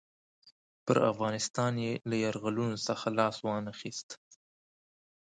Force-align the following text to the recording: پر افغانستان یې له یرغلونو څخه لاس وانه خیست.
پر 0.85 0.97
افغانستان 1.11 1.73
یې 1.85 1.93
له 2.09 2.15
یرغلونو 2.23 2.77
څخه 2.87 3.05
لاس 3.17 3.35
وانه 3.45 3.71
خیست. 3.79 4.09